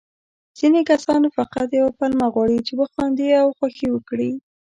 ځيني 0.57 0.81
کسان 0.89 1.21
فقط 1.37 1.67
يوه 1.79 1.91
پلمه 1.99 2.27
غواړي، 2.33 2.59
چې 2.67 2.73
وخاندي 2.81 3.29
او 3.41 3.47
خوښي 3.57 3.87
وکړي. 3.91 4.31